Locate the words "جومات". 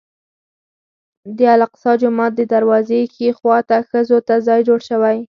2.01-2.31